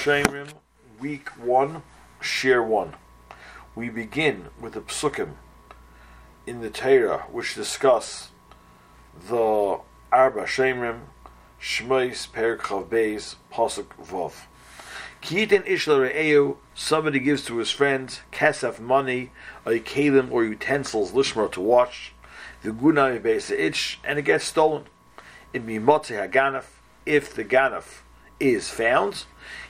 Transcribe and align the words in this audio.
Shemrim, 0.00 0.54
week 0.98 1.28
one, 1.38 1.82
share 2.22 2.62
one. 2.62 2.94
We 3.74 3.90
begin 3.90 4.46
with 4.58 4.72
the 4.72 4.80
psukim 4.80 5.32
in 6.46 6.62
the 6.62 6.70
Torah 6.70 7.26
which 7.30 7.54
discuss 7.54 8.30
the 9.28 9.78
Arba 10.10 10.44
Shemrim, 10.44 11.00
Shmois, 11.60 12.30
Perik 12.30 12.60
Chav 12.60 12.88
Beis, 12.88 13.34
Pasuk 13.52 13.88
Vov. 14.02 14.32
Kiyitin 15.20 15.66
Ishla 15.66 16.10
Re'eu, 16.10 16.56
somebody 16.74 17.18
gives 17.18 17.44
to 17.44 17.58
his 17.58 17.70
friend 17.70 18.20
kesef 18.32 18.80
money, 18.80 19.32
a 19.66 19.80
kalim 19.80 20.32
or 20.32 20.44
utensils, 20.44 21.12
lishmar 21.12 21.52
to 21.52 21.60
watch, 21.60 22.14
the 22.62 22.70
gunai 22.70 23.20
beis 23.20 23.50
itch, 23.50 24.00
and 24.02 24.18
it 24.18 24.22
gets 24.22 24.46
stolen. 24.46 24.84
It 25.52 25.66
be 25.66 25.78
motzi 25.78 26.16
haganaf, 26.16 26.64
if 27.04 27.34
the 27.34 27.44
ganaf 27.44 28.00
is 28.40 28.70
found, 28.70 29.24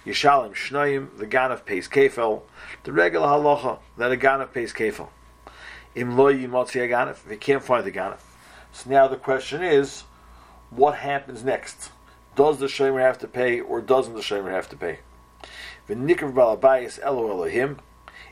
Yishalim 0.07 0.55
Shnayim, 0.55 1.19
the 1.19 1.27
Ganaf 1.27 1.66
pays 1.66 1.88
Kefel, 1.88 2.42
the 2.84 2.93
regular 2.93 3.27
halacha 3.27 3.80
that 3.98 4.12
a 4.12 4.16
Ganaf 4.16 4.52
pays 4.52 4.73
Kefel. 4.73 5.09
Im 5.95 6.16
lo 6.16 6.33
yimotzi 6.33 6.80
a 6.80 7.10
if 7.10 7.27
you 7.29 7.37
can't 7.37 7.65
find 7.65 7.84
the 7.84 7.91
Ganaf. 7.91 8.20
So 8.73 8.88
now 8.88 9.09
the 9.09 9.16
question 9.16 9.62
is, 9.62 10.05
what 10.70 10.95
happens 10.96 11.43
next? 11.45 11.91
Does 12.37 12.60
the 12.60 12.66
Shemer 12.66 13.01
have 13.01 13.19
to 13.19 13.29
pay 13.29 13.60
or 13.60 13.80
doesn't 13.80 14.15
the 14.15 14.20
Shemer 14.20 14.52
have 14.52 14.69
to 14.69 14.77
pay? 14.77 15.01
V'nikr 15.88 16.32
balabayis 16.32 17.01
elo 17.02 17.29
Elohim, 17.29 17.80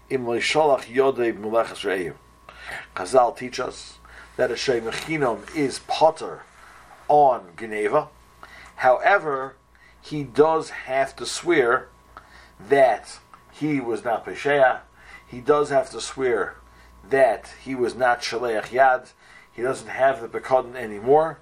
im 0.09 0.27
lo 0.27 0.39
yisholach 0.39 0.85
yodei 0.85 1.37
b'melechas 1.37 1.85
re'ehim. 1.85 2.15
Chazal 2.95 3.37
teach 3.37 3.59
us 3.59 3.99
that 4.37 4.53
a 4.53 4.55
Shemer 4.55 4.93
Chinom 4.93 5.55
is 5.57 5.81
potter 5.81 6.43
on 7.09 7.49
Geneva. 7.57 8.09
However, 8.77 9.57
he 10.03 10.23
does 10.23 10.71
have 10.71 11.15
to 11.17 11.27
swear 11.27 11.89
that 12.69 13.19
he 13.53 13.81
was 13.81 14.05
not 14.05 14.25
Pesheah. 14.25 14.81
He 15.27 15.41
does 15.41 15.71
have 15.71 15.91
to 15.91 16.01
swear 16.01 16.57
that 17.09 17.55
he 17.63 17.75
was 17.75 17.95
not 17.95 18.23
Shaleach 18.23 18.69
Yad. 18.69 19.13
He 19.53 19.63
doesn't 19.63 19.89
have 19.89 20.21
the 20.21 20.29
Pekadon 20.29 20.77
anymore 20.77 21.39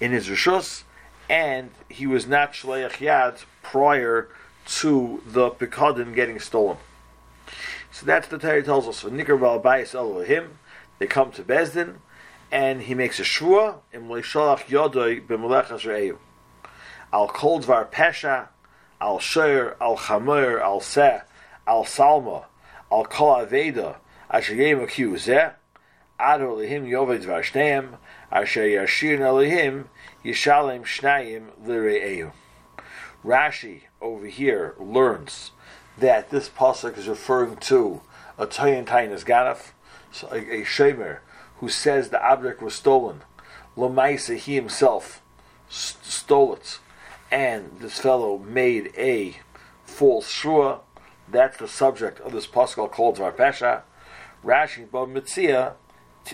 in 0.00 0.12
his 0.12 0.28
Rishus, 0.28 0.82
and 1.30 1.70
he 1.88 2.06
was 2.06 2.26
not 2.26 2.52
Shaleach 2.52 2.98
Yad 2.98 3.44
prior 3.62 4.28
to 4.66 5.22
the 5.26 5.50
Pekadon 5.50 6.14
getting 6.14 6.40
stolen. 6.40 6.78
So 7.90 8.06
that's 8.06 8.28
the 8.28 8.38
Torah 8.38 8.62
tells 8.62 8.88
us. 8.88 9.02
Nikar 9.02 9.38
Balbayis 9.38 9.94
Elohim, 9.94 10.58
they 10.98 11.06
come 11.06 11.30
to 11.32 11.42
Bezdin, 11.42 11.96
and 12.50 12.82
he 12.82 12.94
makes 12.94 13.18
a 13.18 13.22
in 13.22 14.08
Leishalach 14.08 14.64
Yodoi 14.64 15.26
b'Melechas 15.26 15.84
Re'eu 15.84 16.18
al 17.12 17.28
kol 17.28 17.60
dvar 17.60 17.90
pesha, 17.90 18.48
al 19.00 19.18
shir, 19.18 19.76
al 19.80 19.96
chamur, 19.96 20.60
al 20.60 20.80
seh, 20.80 21.20
al 21.66 21.84
salma, 21.84 22.44
al 22.90 23.04
kol 23.04 23.44
aveda, 23.44 23.96
asher 24.30 24.54
yem 24.54 24.80
akiu 24.80 25.18
zeh, 25.18 25.52
ado 26.18 26.56
lehim 26.56 26.88
yoved 26.88 27.24
dvar 27.24 27.42
shneim, 27.42 27.98
asher 28.30 28.62
yashir 28.62 29.18
lehim, 29.18 29.84
yishalem 30.24 30.82
shnayim 30.82 31.48
lire'eu. 31.64 32.32
Rashi 33.24 33.82
over 34.00 34.26
here 34.26 34.74
learns 34.78 35.52
that 35.98 36.30
this 36.30 36.48
pasuk 36.48 36.96
is 36.96 37.06
referring 37.06 37.56
to 37.56 38.00
a 38.38 38.46
Toyin 38.46 38.86
Tainas 38.86 39.24
Ganaf, 39.24 39.72
a, 40.30 40.60
a 40.60 40.64
Shemer, 40.64 41.18
who 41.58 41.68
says 41.68 42.08
the 42.08 42.24
object 42.24 42.62
was 42.62 42.74
stolen. 42.74 43.22
Lamaisa, 43.76 44.36
he 44.36 44.54
himself 44.54 45.22
st- 45.68 46.04
stole 46.04 46.54
it 46.54 46.78
and 47.32 47.78
this 47.80 47.98
fellow 47.98 48.38
made 48.38 48.92
a 48.96 49.38
false 49.84 50.28
shua. 50.28 50.80
That's 51.26 51.56
the 51.56 51.66
subject 51.66 52.20
of 52.20 52.32
this 52.32 52.46
pasuk 52.46 52.92
called 52.92 53.16
Dvar 53.16 53.32
Pesha. 53.32 53.82
Rashi 54.44 54.88
Bab 54.88 55.08
Mitzia 55.08 55.72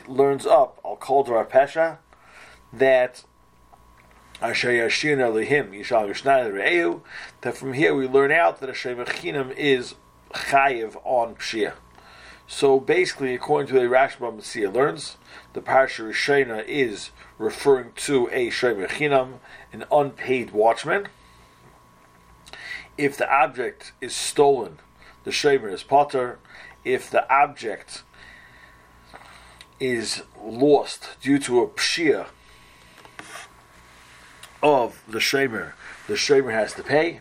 learns 0.08 0.44
up 0.44 0.80
I'll 0.84 0.96
call 0.96 1.24
Dvar 1.24 1.48
Pesha 1.48 1.98
that 2.72 3.22
Asher 4.42 4.70
Yashir 4.70 5.16
Lehim 5.16 5.70
Yishal 5.70 6.10
Yishnan 6.10 6.52
Re'eu 6.52 7.00
that 7.42 7.56
from 7.56 7.74
here 7.74 7.94
we 7.94 8.08
learn 8.08 8.32
out 8.32 8.58
that 8.60 8.68
Asher 8.68 8.96
Mechinim 8.96 9.54
is 9.56 9.94
chayiv 10.32 10.96
on 11.04 11.36
Pshia. 11.36 11.74
So 12.48 12.80
basically, 12.80 13.34
according 13.34 13.68
to 13.68 13.74
the 13.74 13.86
Rashi 13.86 14.18
Bab 14.18 14.38
Mitzia 14.38 14.72
learns, 14.74 15.16
the 15.52 15.60
Parsha 15.60 16.08
Rishena 16.08 16.64
is 16.66 17.10
referring 17.38 17.92
to 17.96 18.28
a 18.32 18.50
Chinam, 18.50 19.34
an 19.72 19.84
unpaid 19.90 20.50
watchman. 20.50 21.08
If 22.96 23.16
the 23.16 23.32
object 23.32 23.92
is 24.00 24.14
stolen, 24.14 24.78
the 25.24 25.30
Shemer 25.30 25.72
is 25.72 25.82
Potter. 25.82 26.38
If 26.84 27.10
the 27.10 27.30
object 27.32 28.02
is 29.78 30.22
lost 30.42 31.16
due 31.22 31.38
to 31.38 31.60
a 31.60 31.68
Pshia 31.68 32.26
of 34.62 35.02
the 35.06 35.18
Shemer, 35.18 35.72
the 36.08 36.14
Shemer 36.14 36.52
has 36.52 36.72
to 36.74 36.82
pay. 36.82 37.20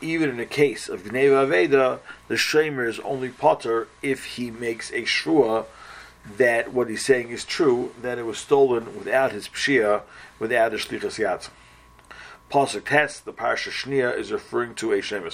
Even 0.00 0.30
in 0.30 0.36
the 0.36 0.46
case 0.46 0.88
of 0.88 1.02
Gneva 1.02 1.46
Aveda, 1.46 1.98
the 2.28 2.36
Shemer 2.36 2.88
is 2.88 3.00
only 3.00 3.28
Potter 3.28 3.88
if 4.00 4.24
he 4.36 4.50
makes 4.50 4.92
a 4.92 5.04
Shua 5.04 5.66
that 6.36 6.72
what 6.72 6.88
he's 6.88 7.04
saying 7.04 7.30
is 7.30 7.44
true, 7.44 7.92
that 8.02 8.18
it 8.18 8.26
was 8.26 8.38
stolen 8.38 8.96
without 8.98 9.32
his 9.32 9.48
pshia, 9.48 10.02
without 10.38 10.72
his 10.72 10.82
shlichas 10.82 11.18
yad. 11.18 11.48
Pasuk 12.50 12.86
test, 12.86 13.24
the 13.24 13.32
parsha 13.32 13.70
shnia 13.70 14.16
is 14.16 14.32
referring 14.32 14.74
to 14.76 14.92
a 14.92 15.02
shem 15.02 15.28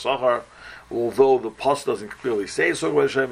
although 0.91 1.39
the 1.39 1.51
pasuk 1.51 1.87
doesn't 1.87 2.09
clearly 2.11 2.47
say 2.47 2.75
so 2.75 2.91
about 2.91 3.11
shem. 3.11 3.31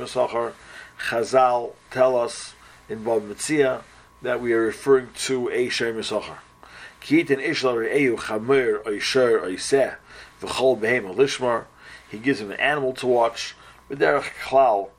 Chazal 1.09 1.73
tell 1.91 2.17
us 2.17 2.55
in 2.89 3.03
Bab 3.03 3.23
Mitzia 3.23 3.83
that 4.23 4.41
we 4.41 4.53
are 4.53 4.61
referring 4.61 5.09
to 5.17 5.49
a 5.51 5.69
shem 5.69 5.97
Sachar. 5.97 6.39
Kitin 7.01 7.45
ishlar 7.45 7.85
re'eu 7.85 8.17
chamir 8.17 8.87
oisher 8.87 9.41
oiseh 9.41 9.97
v'chol 10.41 10.79
behem 10.79 11.15
lishmar. 11.17 11.65
He 12.09 12.19
gives 12.19 12.41
him 12.41 12.53
an 12.53 12.61
animal 12.61 12.93
to 12.95 13.07
watch. 13.07 13.57
Derech 13.91 14.31
klal, 14.45 14.91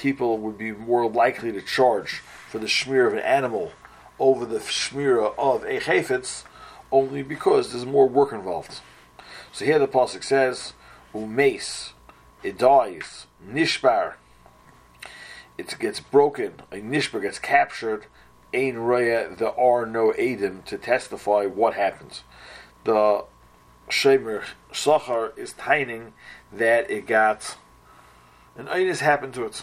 people 0.00 0.38
would 0.38 0.56
be 0.56 0.72
more 0.72 1.06
likely 1.10 1.52
to 1.52 1.60
charge 1.60 2.22
for 2.48 2.58
the 2.58 2.66
shmir 2.66 3.06
of 3.06 3.12
an 3.12 3.18
animal 3.18 3.72
over 4.18 4.46
the 4.46 4.58
shmira 4.58 5.34
of 5.36 5.62
a 5.64 5.78
chayfetz, 5.78 6.44
only 6.90 7.22
because 7.22 7.70
there's 7.70 7.84
more 7.84 8.08
work 8.08 8.32
involved. 8.32 8.80
So 9.52 9.66
here 9.66 9.78
the 9.78 9.86
pasuk 9.86 10.24
says, 10.24 10.72
"Umeis," 11.12 11.92
it 12.42 12.56
dies, 12.56 13.26
nishbar, 13.46 14.14
it 15.58 15.78
gets 15.78 16.00
broken, 16.00 16.62
a 16.72 16.76
nishbar 16.76 17.20
gets 17.20 17.38
captured. 17.38 18.06
Ein 18.54 18.76
raya, 18.76 19.36
there 19.36 19.60
are 19.60 19.84
no 19.84 20.12
edim 20.12 20.64
to 20.64 20.78
testify 20.78 21.44
what 21.44 21.74
happens. 21.74 22.24
The 22.84 23.24
shemer 23.90 24.44
sachar 24.72 25.36
is 25.36 25.52
tining 25.52 26.14
that 26.50 26.90
it 26.90 27.06
got 27.06 27.56
an 28.56 28.66
einus 28.66 29.00
happened 29.00 29.34
to 29.34 29.44
it. 29.44 29.62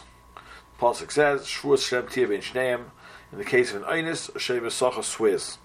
Pasuk 0.79 1.11
says, 1.11 1.45
"Shvuas 1.45 1.87
Shem 1.87 2.07
Tia 2.07 2.27
Ben 2.27 2.41
Shneim." 2.41 2.85
In 3.31 3.37
the 3.37 3.43
case 3.43 3.73
of 3.73 3.83
an 3.83 3.89
Einis, 3.89 4.29
a 4.29 4.39
Sheva 4.39 4.71
Sacha 4.71 5.03
swears. 5.03 5.57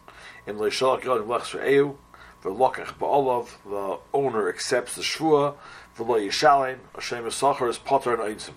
In 0.47 0.57
Leishalach 0.57 1.05
Yod 1.05 1.27
Lechs 1.29 1.57
Re'eu, 1.59 1.97
V'lokach 2.43 2.95
Ba'olav, 2.99 3.49
the 3.65 3.99
owner 4.13 4.49
accepts 4.49 4.97
the 4.97 5.03
Shvua, 5.03 5.55
V'lo 5.97 6.19
Yishalim, 6.27 6.79
a 6.95 6.99
Sheva 6.99 7.31
Sacha 7.31 7.67
is 7.67 7.79
Potter 7.79 8.15
and 8.21 8.37
Einsim. 8.37 8.55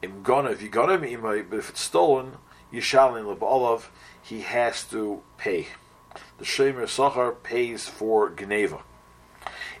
Im 0.00 0.22
Gona, 0.22 0.52
if 0.52 0.62
you 0.62 0.70
but 0.70 1.58
if 1.58 1.70
it's 1.70 1.80
stolen, 1.80 2.36
Yishalim 2.72 3.36
Ba'olav, 3.36 3.88
he 4.22 4.40
has 4.40 4.84
to 4.84 5.22
pay. 5.36 5.68
The 6.38 6.44
Shema 6.44 6.82
Sachar 6.82 7.34
pays 7.42 7.88
for 7.88 8.30
Geneva. 8.30 8.82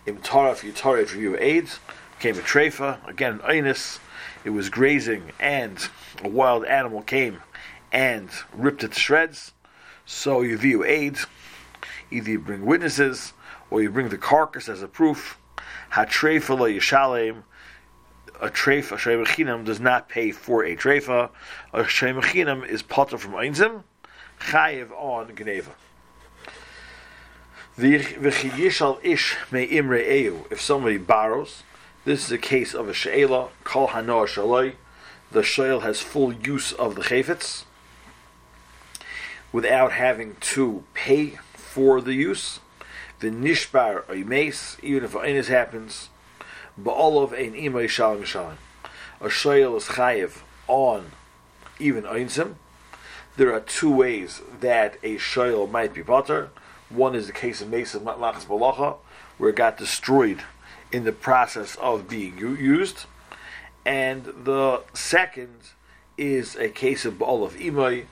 Im 0.06 0.18
Taraf 0.18 0.60
Yitaref 0.62 1.12
Review 1.12 1.36
AIDS, 1.38 1.78
came 2.20 2.38
a 2.38 2.42
Trefa, 2.42 3.06
again 3.08 3.34
an 3.34 3.38
Einis, 3.40 3.98
it 4.44 4.50
was 4.50 4.68
grazing 4.68 5.32
and 5.40 5.88
a 6.22 6.28
wild 6.28 6.64
animal 6.64 7.02
came 7.02 7.42
and 7.92 8.28
ripped 8.54 8.84
it 8.84 8.92
to 8.92 9.00
shreds. 9.00 9.52
So 10.04 10.42
you 10.42 10.56
view 10.56 10.84
aid. 10.84 11.18
Either 12.10 12.30
you 12.30 12.38
bring 12.38 12.64
witnesses 12.64 13.32
or 13.70 13.82
you 13.82 13.90
bring 13.90 14.08
the 14.08 14.18
carcass 14.18 14.68
as 14.68 14.82
a 14.82 14.88
proof. 14.88 15.38
Hatrefa 15.92 16.56
yishalem. 16.56 17.42
A 18.40 18.48
trefa, 18.48 18.92
a 18.92 18.96
shemechinam, 18.96 19.64
does 19.64 19.80
not 19.80 20.10
pay 20.10 20.30
for 20.30 20.62
a 20.62 20.76
trefa. 20.76 21.30
A 21.72 21.84
shemechinam 21.84 22.68
is 22.68 22.82
potter 22.82 23.16
from 23.16 23.32
einzim, 23.32 23.82
chayiv 24.38 24.90
on 24.92 25.34
geneva. 25.34 25.70
If 27.78 28.42
somebody 30.60 30.98
borrows, 30.98 31.62
this 32.06 32.24
is 32.24 32.30
a 32.30 32.38
case 32.38 32.72
of 32.72 32.88
a 32.88 32.94
she'ela, 32.94 33.48
kol 33.64 33.88
hanoah 33.88 34.28
shaloi. 34.28 34.74
The 35.32 35.42
she'el 35.42 35.80
has 35.80 36.00
full 36.00 36.32
use 36.32 36.70
of 36.70 36.94
the 36.94 37.02
chayfetz 37.02 37.64
without 39.50 39.90
having 39.90 40.36
to 40.40 40.84
pay 40.94 41.38
for 41.54 42.00
the 42.00 42.14
use. 42.14 42.60
The 43.18 43.30
nishbar 43.30 44.06
mace, 44.24 44.76
even 44.84 45.02
if 45.02 45.12
inus 45.14 45.48
happens, 45.48 46.08
Ba'olov 46.80 47.32
ein 47.32 47.54
imay 47.54 47.86
shalim 47.86 48.22
shalim. 48.22 48.58
A 49.20 49.26
shayel 49.26 49.76
is 49.76 49.84
chayiv 49.84 50.42
on 50.68 51.10
even 51.80 52.04
einsim. 52.04 52.54
There 53.36 53.52
are 53.52 53.60
two 53.60 53.90
ways 53.90 54.42
that 54.60 54.96
a 55.02 55.16
shayel 55.16 55.68
might 55.68 55.92
be 55.92 56.04
potter. 56.04 56.50
One 56.88 57.16
is 57.16 57.26
the 57.26 57.32
case 57.32 57.60
of 57.60 57.68
Mesa 57.68 57.98
Matlachas 57.98 58.46
Malacha, 58.46 58.98
where 59.38 59.50
it 59.50 59.56
got 59.56 59.76
destroyed 59.76 60.44
in 60.92 61.04
the 61.04 61.12
process 61.12 61.76
of 61.76 62.08
being 62.08 62.38
used. 62.38 63.06
And 63.84 64.24
the 64.24 64.82
second 64.94 65.54
is 66.18 66.56
a 66.56 66.68
case 66.68 67.04
of 67.04 67.18
Baal 67.18 67.44
of 67.44 67.54
Imai, 67.54 68.06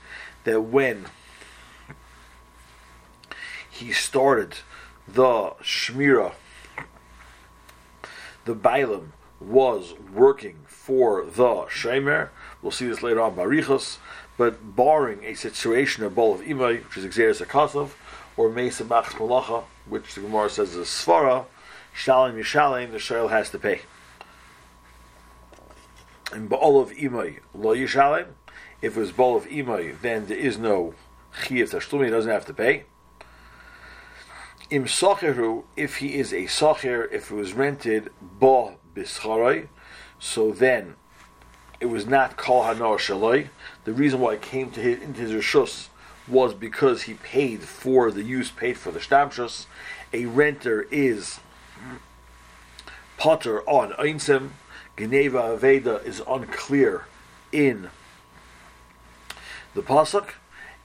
that 0.44 0.60
when 0.60 1.06
he 3.70 3.92
started 3.92 4.56
the 5.08 5.50
Shmira, 5.62 6.32
the 8.44 8.54
Bailam 8.54 9.08
was 9.40 9.94
working 10.12 10.58
for 10.66 11.24
the 11.24 11.66
Shemer. 11.66 12.28
We'll 12.62 12.72
see 12.72 12.86
this 12.86 13.02
later 13.02 13.20
on, 13.20 13.34
Barichos. 13.34 13.98
But 14.36 14.76
barring 14.76 15.24
a 15.24 15.34
situation 15.34 16.04
of 16.04 16.14
Baal 16.14 16.34
of 16.34 16.40
Imai, 16.40 16.84
which 16.84 16.96
is 16.96 17.14
Xeris 17.14 17.44
Akasov, 17.44 17.90
or 18.36 18.50
Mesa 18.50 18.84
Machs 18.84 19.14
Malacha, 19.14 19.64
which 19.86 20.14
the 20.14 20.20
Gemara 20.20 20.50
says 20.50 20.74
is 20.74 20.88
Svara, 20.88 21.46
Shalim 21.94 22.34
Yishalim, 22.34 22.90
the 22.90 22.98
Shail 22.98 23.30
has 23.30 23.50
to 23.50 23.58
pay. 23.58 23.82
In 26.32 26.48
Baal 26.48 26.80
of 26.80 26.90
Imai, 26.90 27.38
Lo 27.54 27.74
Yishalim, 27.74 28.28
if 28.82 28.96
it 28.96 29.00
was 29.00 29.12
Baal 29.12 29.36
of 29.36 29.44
Imai, 29.46 30.00
then 30.00 30.26
there 30.26 30.36
is 30.36 30.58
no 30.58 30.94
Chiyav 31.42 31.70
Tashlumi, 31.70 32.06
he 32.06 32.10
doesn't 32.10 32.30
have 32.30 32.46
to 32.46 32.54
pay. 32.54 32.84
Im 34.70 34.86
Socheru, 34.86 35.64
if 35.76 35.98
he 35.98 36.14
is 36.14 36.32
a 36.32 36.44
Socher, 36.44 37.10
if 37.12 37.30
it 37.30 37.34
was 37.34 37.52
rented, 37.52 38.10
Ba 38.20 38.76
Bischarai, 38.94 39.68
so 40.18 40.50
then 40.50 40.96
it 41.80 41.86
was 41.86 42.06
not 42.06 42.36
Kol 42.36 42.64
Hanor 42.64 42.98
Shaloi. 42.98 43.48
The 43.84 43.92
reason 43.92 44.20
why 44.20 44.34
it 44.34 44.42
came 44.42 44.70
to 44.72 44.80
his, 44.80 45.02
into 45.02 45.20
his 45.20 45.32
Rishus 45.32 45.88
was 46.26 46.54
because 46.54 47.02
he 47.02 47.14
paid 47.14 47.62
for 47.62 48.10
the 48.10 48.22
use, 48.22 48.50
paid 48.50 48.78
for 48.78 48.90
the 48.90 49.00
Stamshus. 49.00 49.66
A 50.12 50.26
renter 50.26 50.86
is 50.90 51.40
Potter 53.16 53.62
on 53.68 53.92
Einsim. 53.92 54.50
Geneva 54.96 55.58
Aveda 55.58 56.04
is 56.04 56.22
unclear 56.28 57.06
in 57.50 57.90
the 59.74 59.82
Pasuk, 59.82 60.34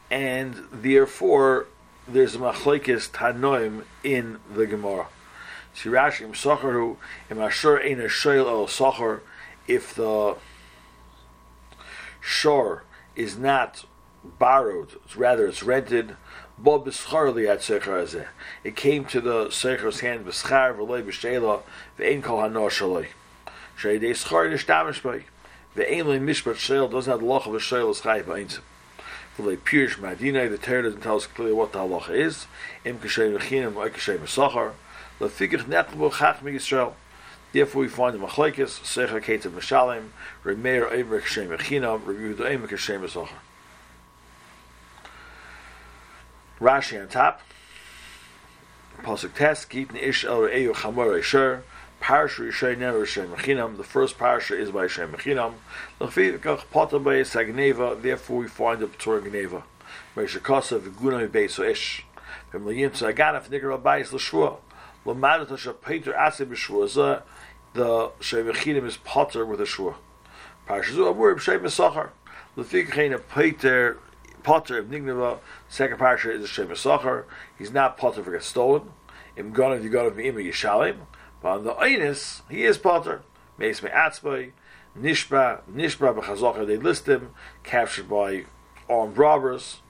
and 0.10 0.64
therefore 0.72 1.68
there's 2.08 2.36
a 2.36 2.40
machlekes 2.40 3.10
tanoim 3.12 3.84
in 4.04 4.40
the 4.52 4.66
Gemara. 4.66 5.08
Shirashi 5.76 6.22
im 6.22 6.34
socharu 6.34 6.98
im 7.30 7.40
asher 7.40 7.80
ein 7.80 8.00
a 8.00 8.06
el 8.06 8.68
sochar 8.68 9.20
if 9.68 9.94
the 9.94 10.36
shore 12.20 12.84
is 13.16 13.38
not 13.38 13.86
borrowed, 14.24 15.00
rather 15.16 15.48
it's 15.48 15.62
rented. 15.62 16.16
It 16.62 16.66
came 18.76 19.06
to 19.06 19.22
the 19.22 19.46
secher's 19.46 20.02
hand 20.02 20.26
b'schar 20.26 20.76
v'loy 20.76 21.02
b'sheila 21.02 21.62
ve'en 21.98 22.22
kol 22.22 22.42
hanor 22.42 22.70
shaloi. 22.70 23.08
Sheidei 23.78 24.12
schar 24.12 24.52
nishtamish 24.52 25.02
by 25.02 25.24
ve'en 25.78 26.06
loy 26.06 26.20
mishpat 26.20 26.56
sheil 26.56 26.90
doesn't 26.90 27.10
have 27.10 27.22
the 27.22 27.26
loch 27.26 27.46
of 27.46 27.56
a 27.56 27.60
sheil 27.60 27.90
is 27.90 28.02
chai 28.02 28.22
b'einzim. 28.22 28.60
V'loy 29.38 29.58
pirish 29.58 30.00
madina 30.00 30.50
the 30.50 30.58
Torah 30.58 30.84
doesn't 30.84 31.00
tell 31.00 31.16
us 31.16 31.28
clearly 31.28 31.54
what 31.54 31.72
the 31.72 31.80
halacha 31.80 32.10
is. 32.10 32.46
Im 32.84 33.00
kashem 33.00 33.38
v'chinim 33.38 33.78
or 33.78 33.90
kashem 33.90 34.18
v'sachar. 34.18 34.74
Lefikich 35.22 35.64
nechbo 35.64 36.12
chach 36.12 36.42
mi 36.42 36.52
Yisrael. 36.52 36.94
Therefore, 37.54 37.84
we 37.84 37.88
find 37.88 38.14
the 38.14 38.20
machlekes 38.20 38.82
secher 38.82 39.24
ketiv 39.24 39.52
mishalim 39.52 40.10
remeir 40.44 40.92
eimer 40.92 41.22
kashem 41.22 41.48
v'chinam 41.48 42.06
review 42.06 42.34
the 42.34 42.44
eimer 42.44 42.68
kashem 42.68 43.00
v'sachar. 43.00 43.40
Rashi 46.60 47.02
on 47.02 47.08
top. 47.08 47.42
Pasuk 49.02 49.34
test. 49.34 49.70
Gitn 49.70 49.96
ish 49.96 50.26
el 50.26 50.42
re'eyu 50.42 50.74
chamor 50.74 51.18
esher. 51.18 51.62
Parsha 52.02 52.48
Yishay 52.48 52.78
never 52.78 53.06
Shem 53.06 53.30
Mechinam. 53.30 53.78
The 53.78 53.84
first 53.84 54.18
parsha 54.18 54.58
is 54.58 54.72
by 54.72 54.88
Shem 54.88 55.14
Mechinam. 55.14 55.54
Lefikach 56.00 56.70
Potter 56.72 57.00
by 57.00 57.16
Sagneva. 57.22 58.02
Therefore, 58.02 58.40
we 58.40 58.48
find 58.48 58.80
the 58.80 58.88
Torah 58.88 59.22
Gneva. 59.22 59.64
Meisha 60.16 60.42
Kosa 60.42 60.80
v'guna 60.80 61.30
mi'beiso 61.30 61.70
ish. 61.70 62.06
V'm 62.54 62.64
liyimtza 62.64 63.14
aganaf 63.14 63.50
nigar 63.50 63.78
abayis 63.78 64.12
l'shua. 64.14 64.58
L'madat 65.06 65.50
hasha 65.50 65.74
Peter 65.74 66.14
ase 66.14 66.42
b'shua. 66.42 67.24
The 67.74 68.12
Shem 68.20 68.46
Mechinam 68.48 68.86
is 68.86 68.98
Potter 68.98 69.46
with 69.46 69.62
a 69.62 69.66
shua. 69.66 69.96
Parsha 70.68 70.94
zu 70.94 71.08
amur 71.08 71.36
b'shem 71.36 71.60
Mesachar. 71.60 72.10
Lefikach 72.58 73.22
Peter 73.34 73.98
Potter 74.44 74.78
of 74.78 74.88
Nigneva, 74.88 75.40
second 75.68 75.98
parsha 75.98 76.34
is 76.34 76.44
a 76.44 76.48
Shem 76.48 76.68
Sachar. 76.70 77.26
He's 77.58 77.72
not 77.72 77.98
Potter 77.98 78.24
for 78.24 78.32
get 78.32 78.44
stolen. 78.44 78.92
Im 79.36 79.54
Ganav 79.54 79.84
Yiganav 79.84 80.16
Me'ima 80.16 80.40
Yishalim. 80.40 80.98
But 81.42 81.50
on 81.50 81.64
the 81.64 81.74
Einis, 81.74 82.42
he 82.50 82.64
is 82.64 82.78
Potter. 82.78 83.22
Meis 83.58 83.82
Me'atzbay, 83.82 84.52
Nishba, 84.98 85.62
Nishba 85.72 86.16
B'chazachar, 86.16 86.66
they 86.66 86.78
list 86.78 87.08
him, 87.08 87.32
captured 87.64 88.10
by 88.10 88.46
armed 88.90 89.18
robbers. 89.18 89.82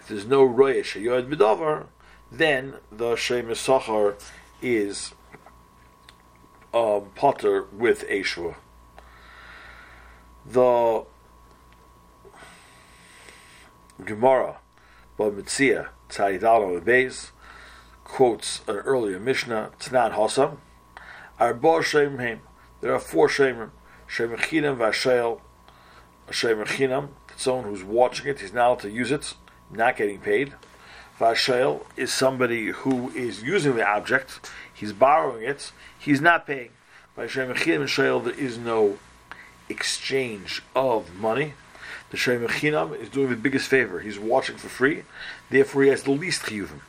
If 0.00 0.08
there's 0.08 0.26
no 0.26 0.44
Roya 0.44 0.82
Shayod 0.82 1.32
B'davar, 1.32 1.86
then 2.32 2.74
the 2.90 3.16
Shem 3.16 3.48
Sachar 3.48 4.20
is 4.62 5.14
um, 6.72 7.10
Potter 7.14 7.64
with 7.72 8.04
Ashua. 8.10 8.56
The 10.46 11.04
Gemara, 14.04 14.58
but 15.16 15.36
Mitzia, 15.36 15.88
Tzayidal 16.08 16.80
Beis, 16.82 17.30
quotes 18.04 18.62
an 18.66 18.76
earlier 18.76 19.18
Mishnah, 19.18 19.70
Tznan 19.78 20.14
Hossam, 20.14 20.58
Arba 21.38 21.80
Shemim, 21.80 22.40
there 22.80 22.94
are 22.94 22.98
four 22.98 23.28
Shemim, 23.28 23.70
Shem 24.06 24.30
Chinam 24.36 24.76
Vashael, 24.78 25.40
Shem 26.30 26.58
Chinam, 26.64 27.08
someone 27.36 27.64
who's 27.64 27.84
watching 27.84 28.26
it, 28.28 28.40
he's 28.40 28.52
not 28.52 28.66
allowed 28.66 28.80
to 28.80 28.90
use 28.90 29.10
it, 29.10 29.34
not 29.70 29.96
getting 29.96 30.18
paid. 30.18 30.54
Vashael 31.18 31.84
is 31.96 32.12
somebody 32.12 32.68
who 32.68 33.10
is 33.10 33.42
using 33.42 33.76
the 33.76 33.86
object, 33.86 34.50
he's 34.72 34.92
borrowing 34.92 35.44
it, 35.44 35.72
he's 35.98 36.20
not 36.20 36.46
paying. 36.46 36.70
By 37.14 37.26
Shem 37.26 37.52
Chinam 37.54 38.16
and 38.16 38.26
there 38.26 38.34
is 38.34 38.58
no 38.58 38.98
exchange 39.68 40.62
of 40.74 41.14
money. 41.14 41.54
The 42.10 42.16
Chinam 42.16 43.00
is 43.00 43.08
doing 43.08 43.30
the 43.30 43.36
biggest 43.36 43.68
favor. 43.68 44.00
He's 44.00 44.18
watching 44.18 44.56
for 44.56 44.68
free, 44.68 45.04
therefore 45.48 45.84
he 45.84 45.88
has 45.90 46.02
the 46.02 46.10
least 46.10 46.42
chiyuvim. 46.42 46.80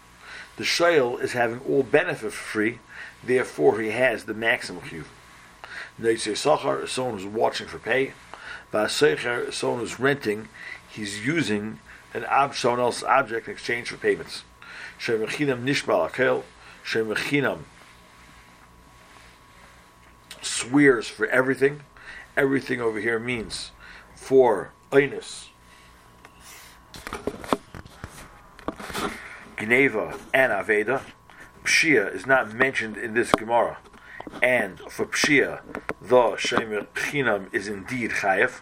The 0.57 0.63
Shail 0.63 1.21
is 1.21 1.33
having 1.33 1.59
all 1.59 1.83
benefit 1.83 2.31
for 2.33 2.37
free, 2.37 2.79
therefore 3.23 3.79
he 3.79 3.91
has 3.91 4.25
the 4.25 4.33
maximum 4.33 4.81
chiyuvim. 4.83 5.05
Neitze 5.99 6.31
Sachar 6.31 6.83
is 6.83 6.91
someone 6.91 7.15
who's 7.15 7.25
watching 7.25 7.67
for 7.67 7.77
pay. 7.77 8.13
Vasecher 8.73 9.49
is 9.49 9.55
someone 9.55 9.79
who's 9.79 9.99
renting. 9.99 10.47
He's 10.89 11.25
using 11.25 11.79
an 12.13 12.25
ob- 12.25 12.55
someone 12.55 12.79
else's 12.79 13.03
object 13.03 13.47
in 13.47 13.53
exchange 13.53 13.89
for 13.89 13.97
payments. 13.97 14.43
Shem 14.97 15.19
Chinam 15.27 15.63
Nishbal 15.63 16.09
Akel. 16.09 16.43
Shem 16.83 17.07
Chinam 17.07 17.59
swears 20.41 21.07
for 21.07 21.27
everything. 21.27 21.81
Everything 22.35 22.81
over 22.81 22.99
here 22.99 23.19
means 23.19 23.71
for 24.15 24.71
Einus, 24.91 25.47
Gneva, 29.55 30.19
and 30.33 30.51
Aveda. 30.51 31.01
Pshia 31.63 32.13
is 32.13 32.25
not 32.25 32.53
mentioned 32.53 32.97
in 32.97 33.13
this 33.13 33.31
Gemara. 33.31 33.77
And 34.43 34.79
for 34.79 35.05
Pshia, 35.05 35.61
the 36.01 36.21
Shemer 36.35 36.87
Chinam 36.87 37.53
is 37.53 37.69
indeed 37.69 38.11
Chayef. 38.11 38.61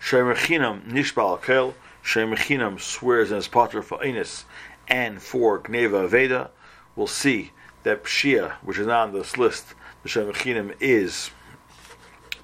Shemer 0.00 0.36
Chinam 0.36 0.86
Nishbal 0.86 1.40
Akel. 1.40 1.74
Shemer 2.04 2.36
Chinam 2.36 2.78
swears 2.80 3.32
in 3.32 3.38
as 3.38 3.48
potter 3.48 3.82
for 3.82 3.98
Einus 3.98 4.44
and 4.86 5.20
for 5.20 5.58
Gneva 5.58 6.08
Aveda. 6.08 6.50
We'll 6.94 7.08
see 7.08 7.50
that 7.82 8.04
Pshia, 8.04 8.52
which 8.62 8.78
is 8.78 8.86
not 8.86 9.08
on 9.08 9.12
this 9.12 9.36
list, 9.36 9.74
the 10.06 10.20
Shemechinim 10.20 10.76
is 10.78 11.30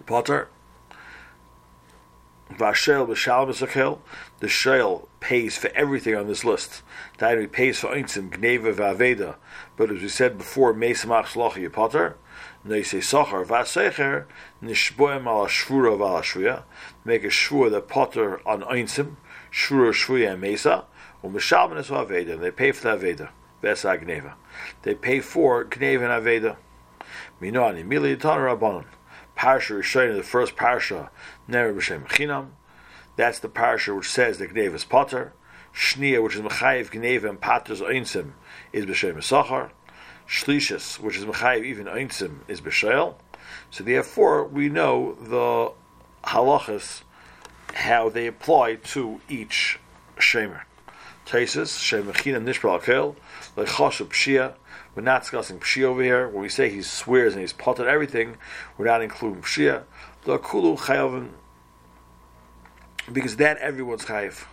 Potter. 0.06 0.48
Vashel 2.50 3.06
b'shal 3.06 3.46
b'sakel. 3.46 4.00
The 4.40 4.48
shel 4.48 5.08
pays 5.20 5.56
for 5.56 5.68
everything 5.68 6.16
on 6.16 6.26
this 6.26 6.44
list. 6.44 6.82
That 7.18 7.38
he 7.38 7.46
pays 7.46 7.78
for 7.78 7.94
einzim 7.94 8.30
gneva 8.30 8.74
v'aveda. 8.74 9.36
But 9.76 9.92
as 9.92 10.02
we 10.02 10.08
said 10.08 10.38
before, 10.38 10.74
meisamach 10.74 11.26
shlochi 11.26 11.72
potter. 11.72 12.16
Neise 12.66 12.98
socher 12.98 13.46
vasecher 13.46 14.24
nishboim 14.60 15.26
al 15.26 15.46
shvura 15.46 15.96
v'al 15.96 16.22
shvuya. 16.22 16.64
Make 17.04 17.22
a 17.22 17.28
shvur 17.28 17.70
that 17.70 17.86
potter 17.86 18.46
on 18.46 18.62
einzim 18.62 19.16
shvura 19.52 19.92
shvuya 19.92 20.32
and 20.32 20.40
mesa 20.40 20.86
U'mishalmin 21.22 21.78
esu 21.78 22.04
aveda. 22.04 22.40
They 22.40 22.50
pay 22.50 22.72
for 22.72 22.96
the 22.96 22.96
aveda. 22.96 23.28
Vesa 23.62 23.96
gneva. 24.04 24.32
They 24.82 24.96
pay 24.96 25.20
for 25.20 25.64
gneva 25.66 26.02
and 26.02 26.26
aveda. 26.26 26.56
Minani 27.42 27.84
mili 27.84 28.16
yitan 28.16 28.38
rabbanon. 28.38 28.84
Parsha 29.36 29.80
Rishayim, 29.80 30.16
the 30.16 30.22
first 30.22 30.54
parsha, 30.54 31.08
Ner 31.48 31.74
b'shem 31.74 32.06
chinam. 32.06 32.50
That's 33.16 33.40
the 33.40 33.48
parsha 33.48 33.96
which 33.96 34.08
says 34.08 34.38
that 34.38 34.54
gneva 34.54 34.74
is 34.74 34.84
potter. 34.84 35.32
Shnia, 35.74 36.22
which 36.22 36.36
is 36.36 36.40
mechayiv 36.40 36.90
gneva 36.90 37.28
and 37.28 37.40
paters 37.40 37.80
einsim, 37.80 38.34
is 38.72 38.86
b'shem 38.86 39.16
sachar. 39.16 39.70
Shlishis, 40.28 41.00
which 41.00 41.16
is 41.16 41.24
mechayiv 41.24 41.64
even 41.64 41.86
einsim, 41.86 42.38
is 42.46 42.60
b'shael. 42.60 43.16
So 43.72 43.82
therefore, 43.82 44.44
we 44.44 44.68
know 44.68 45.14
the 45.14 45.72
halachas 46.30 47.02
how 47.74 48.08
they 48.08 48.28
apply 48.28 48.76
to 48.76 49.20
each 49.28 49.80
shemer. 50.16 50.60
Taisus, 51.26 51.78
Shemachina 51.78 52.42
Nishbal 52.42 52.80
Akel, 52.80 53.16
Lechasha 53.56 54.06
Pshia. 54.06 54.54
We're 54.94 55.02
not 55.02 55.22
discussing 55.22 55.58
Pshia 55.58 55.84
over 55.84 56.02
here. 56.02 56.28
When 56.28 56.42
we 56.42 56.48
say 56.48 56.68
he 56.68 56.82
swears 56.82 57.32
and 57.32 57.40
he's 57.40 57.52
potted 57.52 57.86
everything, 57.86 58.36
we're 58.76 58.86
not 58.86 59.02
including 59.02 59.42
Pshia. 59.42 59.84
The 60.24 60.38
Kulu 60.38 60.76
Chayavim, 60.76 61.30
because 63.10 63.36
that 63.36 63.58
everyone's 63.58 64.04
Chayav. 64.04 64.44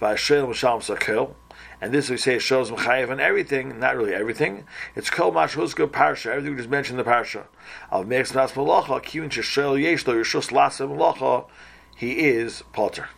Vashel 0.00 0.46
Masham 0.46 0.82
Sakel. 0.82 1.34
And 1.80 1.92
this 1.92 2.08
we 2.08 2.16
say 2.16 2.38
shows 2.38 2.70
Mechayev 2.70 3.10
on 3.10 3.20
everything, 3.20 3.78
not 3.78 3.96
really 3.96 4.14
everything. 4.14 4.64
It's 4.94 5.10
Kol 5.10 5.32
Mashhuska 5.32 5.86
Parsha, 5.88 6.26
everything 6.26 6.52
we 6.52 6.58
just 6.58 6.70
mentioned 6.70 6.98
in 6.98 7.04
the 7.04 7.10
Parsha. 7.10 7.44
Al 7.90 8.04
Mex 8.04 8.34
Nas 8.34 8.52
Malacha, 8.52 9.02
Sheshel 9.02 9.80
Yesh 9.80 10.06
Lo 10.06 10.14
Yeshus 10.14 10.52
Lasa 10.52 10.84
Malacha, 10.84 11.46
he 11.94 12.20
is 12.20 12.62
Potter. 12.72 13.08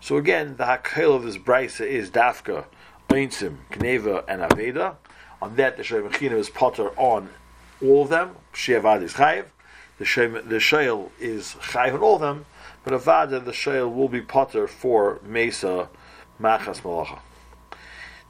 So 0.00 0.16
again, 0.16 0.56
the 0.56 0.64
hakel 0.64 1.16
of 1.16 1.24
this 1.24 1.38
brisa 1.38 1.86
is 1.86 2.10
dafka, 2.10 2.66
einsim, 3.08 3.58
kneva, 3.70 4.24
and 4.28 4.42
aveda. 4.42 4.96
On 5.40 5.54
that, 5.56 5.76
the 5.76 5.82
shemachina 5.82 6.32
is 6.32 6.50
potter 6.50 6.90
on 6.98 7.30
all 7.82 8.02
of 8.02 8.08
them. 8.08 8.36
Sheavad 8.52 9.02
is 9.02 9.14
chayiv. 9.14 9.46
The 9.98 10.04
shem, 10.04 10.48
the 10.48 10.60
shale 10.60 11.10
is 11.18 11.54
chayiv 11.60 11.94
on 11.94 12.02
all 12.02 12.14
of 12.16 12.20
them, 12.20 12.46
but 12.84 12.92
avada 12.92 13.44
the 13.44 13.52
shale 13.52 13.88
will 13.88 14.08
be 14.08 14.20
potter 14.20 14.68
for 14.68 15.20
mesa 15.24 15.88
machas 16.40 16.82
malacha. 16.82 17.18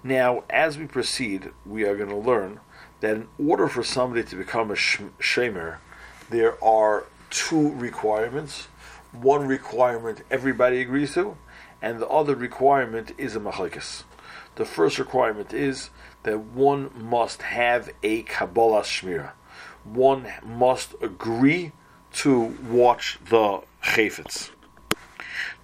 Now, 0.02 0.44
as 0.48 0.78
we 0.78 0.86
proceed, 0.86 1.50
we 1.66 1.84
are 1.84 1.96
going 1.96 2.10
to 2.10 2.16
learn 2.16 2.60
that 3.00 3.16
in 3.16 3.28
order 3.38 3.68
for 3.68 3.82
somebody 3.82 4.22
to 4.24 4.36
become 4.36 4.70
a 4.70 4.74
shemer, 4.74 5.78
there 6.30 6.62
are 6.62 7.04
two 7.30 7.72
requirements. 7.74 8.68
One 9.12 9.46
requirement 9.46 10.22
everybody 10.30 10.80
agrees 10.80 11.14
to, 11.14 11.36
and 11.80 12.00
the 12.00 12.08
other 12.08 12.34
requirement 12.34 13.12
is 13.18 13.36
a 13.36 13.40
machlekes. 13.40 14.04
The 14.56 14.64
first 14.64 14.98
requirement 14.98 15.52
is 15.52 15.90
that 16.22 16.38
one 16.40 16.90
must 16.94 17.42
have 17.42 17.90
a 18.02 18.22
Kabbalah 18.22 18.82
Shmira. 18.82 19.32
One 19.84 20.32
must 20.44 20.94
agree 21.00 21.72
to 22.14 22.56
watch 22.68 23.18
the 23.28 23.62
Chayfetz. 23.82 24.50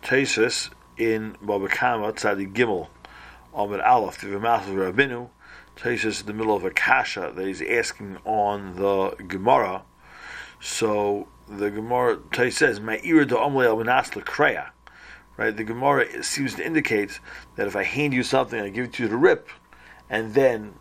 Tesis 0.02 0.70
in 0.96 1.36
Baba 1.42 1.68
Kama 1.68 2.12
Tzadi 2.12 2.52
Gimel 2.52 2.88
Amid 3.54 3.80
Aleph 3.80 4.20
the 4.20 4.28
V'Machav 4.28 4.92
Rabinu 4.92 5.28
Tesis 5.76 6.20
in 6.20 6.26
the 6.26 6.32
middle 6.32 6.56
of 6.56 6.64
a 6.64 6.70
kasha 6.70 7.32
that 7.34 7.46
he's 7.46 7.62
asking 7.62 8.18
on 8.24 8.76
the 8.76 9.10
Gemara. 9.26 9.82
So 10.60 11.28
the 11.48 11.70
Gemara 11.70 12.18
says, 12.50 12.80
"Ma'ira 12.80 13.26
do 13.26 13.36
Amle 13.36 13.66
al 13.66 13.76
Minas 13.76 14.10
Lekreya." 14.10 14.70
right? 15.36 15.56
The 15.56 15.64
Gemara 15.64 16.22
seems 16.22 16.54
to 16.54 16.66
indicate 16.66 17.18
that 17.56 17.66
if 17.66 17.76
I 17.76 17.82
hand 17.82 18.12
you 18.12 18.22
something, 18.22 18.60
I 18.60 18.68
give 18.68 18.86
it 18.86 18.92
to 18.94 19.04
you 19.04 19.08
to 19.08 19.16
rip, 19.16 19.48
and 20.08 20.34
then 20.34 20.74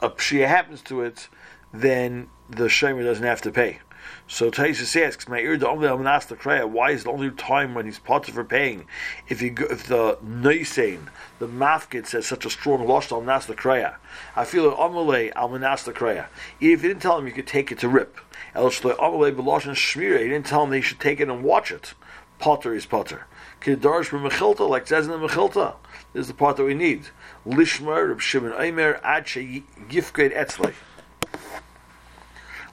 a 0.00 0.10
pshia 0.10 0.48
happens 0.48 0.82
to 0.82 1.02
it, 1.02 1.28
then 1.72 2.28
the 2.48 2.64
shamer 2.64 3.04
doesn't 3.04 3.24
have 3.24 3.42
to 3.42 3.50
pay. 3.50 3.80
So 4.28 4.50
Taisus 4.50 5.00
asks, 5.04 5.28
"My 5.28 5.40
ear 5.40 5.58
only 5.64 5.88
the 5.88 6.66
Why 6.66 6.90
is 6.90 7.04
the 7.04 7.10
only 7.10 7.30
time 7.30 7.74
when 7.74 7.86
he's 7.86 7.98
potter 7.98 8.30
for 8.30 8.44
paying? 8.44 8.86
If 9.28 9.40
he 9.40 9.48
if 9.48 9.88
the 9.88 10.18
noisein, 10.24 11.08
the 11.40 11.48
mafkid 11.48 12.06
says 12.06 12.26
such 12.26 12.44
a 12.44 12.50
strong 12.50 12.86
losh 12.86 13.10
al 13.10 13.20
nas 13.20 13.46
the 13.46 13.54
I 14.36 14.44
feel 14.44 14.70
it 14.70 14.76
amalei 14.76 15.32
al 15.34 15.48
manas 15.48 15.82
the 15.82 15.92
If 15.92 16.26
you 16.60 16.76
didn't 16.76 17.02
tell 17.02 17.18
him 17.18 17.26
you 17.26 17.32
could 17.32 17.48
take 17.48 17.72
it 17.72 17.80
to 17.80 17.88
rip, 17.88 18.18
el 18.54 18.66
and 18.66 19.76
shmira, 19.76 20.20
you 20.20 20.28
didn't 20.28 20.46
tell 20.46 20.62
him 20.62 20.70
that 20.70 20.76
he 20.76 20.82
should 20.82 21.00
take 21.00 21.20
it 21.20 21.28
and 21.28 21.42
watch 21.42 21.72
it. 21.72 21.94
Potter 22.38 22.74
is 22.74 22.86
potter. 22.86 23.26
Kedarsh 23.60 24.10
b'mechilta, 24.10 24.68
like 24.68 24.86
says 24.86 25.06
in 25.06 25.12
the 25.12 25.18
mechilta. 25.18 25.74
This 26.12 26.22
is 26.22 26.28
the 26.28 26.34
part 26.34 26.56
that 26.56 26.64
we 26.64 26.74
need. 26.74 27.08
Lishmar 27.46 28.08
Reb 28.08 28.20
Shimon 28.20 28.52
Aimer 28.58 29.00
ad 29.02 29.26
yifked 29.26 30.32
etzlei. 30.34 30.74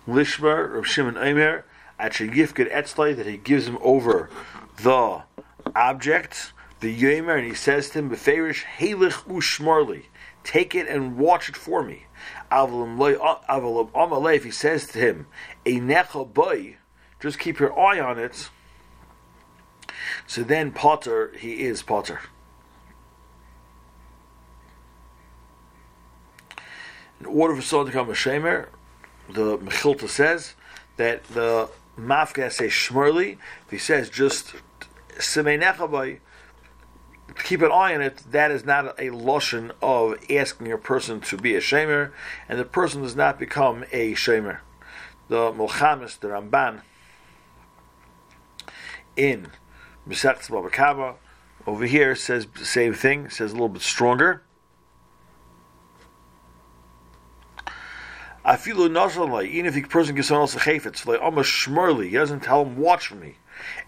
Lishmar 0.07 0.73
Reb 0.75 0.85
Shimon 0.85 1.17
Aimer 1.17 1.65
ad 1.97 2.13
yifked 2.13 2.71
etzlei 2.71 3.15
that 3.15 3.25
he 3.25 3.37
gives 3.37 3.67
him 3.67 3.77
over 3.81 4.29
the 4.77 5.23
object, 5.75 6.53
the 6.79 6.93
yomer, 6.95 7.37
and 7.37 7.47
he 7.47 7.53
says 7.53 7.89
to 7.89 7.99
him, 7.99 8.09
"Beferish 8.09 8.63
heilich 8.77 9.25
ushmarli." 9.25 10.05
Take 10.43 10.75
it 10.75 10.87
and 10.87 11.17
watch 11.17 11.47
it 11.47 11.55
for 11.55 11.81
me. 11.81 12.07
If 12.51 14.43
he 14.43 14.51
says 14.51 14.87
to 14.87 14.99
him, 14.99 15.27
"A 15.65 15.79
necha 15.79 16.33
boy," 16.33 16.75
just 17.21 17.39
keep 17.39 17.59
your 17.59 17.79
eye 17.79 17.99
on 17.99 18.19
it 18.19 18.49
so 20.27 20.43
then 20.43 20.71
Potter, 20.71 21.33
he 21.37 21.63
is 21.63 21.81
Potter. 21.81 22.19
In 27.19 27.25
order 27.25 27.55
for 27.55 27.61
someone 27.61 27.85
to 27.85 27.91
become 27.91 28.09
a 28.09 28.13
Shemer, 28.13 28.67
the 29.29 29.57
Mechilta 29.57 30.09
says 30.09 30.55
that 30.97 31.23
the 31.25 31.69
Mafka 31.97 32.51
says 32.51 32.71
Shmurli, 32.71 33.37
if 33.65 33.71
he 33.71 33.77
says 33.77 34.09
just 34.09 34.53
Simei 35.17 35.57
keep 37.43 37.61
an 37.61 37.71
eye 37.71 37.95
on 37.95 38.01
it, 38.01 38.17
that 38.31 38.51
is 38.51 38.65
not 38.65 38.99
a 38.99 39.09
lotion 39.09 39.71
of 39.81 40.15
asking 40.29 40.71
a 40.71 40.77
person 40.77 41.19
to 41.21 41.37
be 41.37 41.55
a 41.55 41.59
shamer, 41.59 42.11
and 42.47 42.59
the 42.59 42.65
person 42.65 43.01
does 43.01 43.15
not 43.15 43.39
become 43.39 43.83
a 43.91 44.13
shamer. 44.13 44.59
The 45.29 45.51
Mulchamis, 45.51 46.19
the 46.19 46.27
Ramban, 46.29 46.81
in 49.15 49.47
Mesechus 50.07 50.49
Baba 50.49 51.15
over 51.65 51.85
here 51.85 52.15
says 52.15 52.45
the 52.57 52.65
same 52.65 52.93
thing, 52.93 53.29
says 53.29 53.51
a 53.51 53.53
little 53.55 53.69
bit 53.69 53.81
stronger. 53.81 54.43
I 58.45 58.57
feel 58.57 58.75
like 58.89 59.47
even 59.47 59.67
if 59.67 59.73
the 59.73 59.83
person 59.83 60.15
gives 60.15 60.27
someone 60.27 60.41
else 60.41 60.55
a 60.55 60.59
chayfetz, 60.59 61.05
like 61.05 61.21
almost 61.21 61.49
shmurli, 61.49 62.09
he 62.09 62.15
doesn't 62.15 62.41
tell 62.41 62.63
him 62.63 62.75
watch 62.75 63.07
for 63.07 63.15
me. 63.15 63.37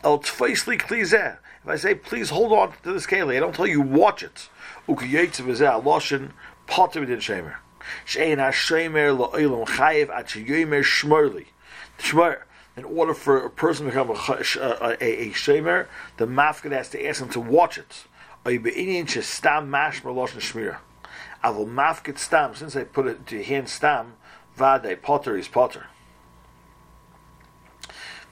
El 0.04 0.20
tfeisli 0.20 0.80
klizeh. 0.80 1.38
If 1.64 1.68
I 1.68 1.76
say 1.76 1.96
please 1.96 2.30
hold 2.30 2.54
on 2.54 2.74
to 2.84 2.94
this 2.94 3.06
keli, 3.06 3.36
I 3.36 3.40
don't 3.42 3.54
tell 3.54 3.68
you 3.68 3.82
watch 3.82 4.24
it. 4.24 4.48
Ukiyetz 4.88 5.42
v'zeh 5.42 5.84
loshin 5.84 6.32
potter 6.68 7.02
within 7.02 7.18
shemer. 7.20 7.56
Shein 8.06 8.38
ha-shemer 8.38 9.18
la'olam 9.18 9.66
chayev 9.68 10.10
at 10.10 10.28
sheyomer 10.28 10.84
shmurli. 10.84 11.48
Shmur 12.00 12.44
in 12.78 12.84
order 12.84 13.14
for 13.14 13.46
a 13.46 13.50
person 13.50 13.86
to 13.86 13.92
become 13.92 14.10
a, 14.10 14.14
uh, 14.14 14.78
a, 14.82 15.04
a, 15.04 15.28
a 15.28 15.30
shemer, 15.32 15.88
the 16.18 16.28
mafkid 16.28 16.72
has 16.72 16.90
to 16.90 17.06
ask 17.06 17.22
him 17.22 17.30
to 17.30 17.40
watch 17.40 17.78
it. 17.78 18.06
stam 19.24 19.72
Avol 19.72 20.80
mafkid 21.44 22.18
stam, 22.18 22.56
since 22.56 22.76
I 22.76 22.84
put 22.84 23.08
it 23.08 23.26
to 23.28 23.44
hand 23.44 23.70
stam, 23.70 24.14
vade 24.56 25.02
potter 25.02 25.38
is 25.38 25.48
potter. 25.48 25.88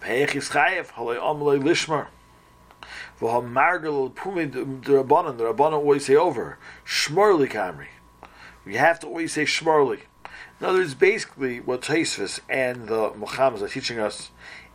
Lishmer. 0.02 2.08
The 3.20 3.28
rabbanon, 3.28 5.74
always 5.74 6.06
say 6.06 6.16
over, 6.16 6.58
shmorli 6.86 7.50
kamri. 7.50 7.88
You 8.66 8.78
have 8.78 9.00
to 9.02 9.08
always 9.08 9.34
say 9.34 9.46
shmorli. 9.46 10.02
In 10.60 10.68
other 10.68 10.80
words, 10.80 10.94
basically, 10.94 11.60
what 11.60 11.82
Taisvis 11.82 12.40
and 12.50 12.88
the 12.88 13.10
Muhammads 13.12 13.62
are 13.62 13.68
teaching 13.68 14.00
us 14.00 14.30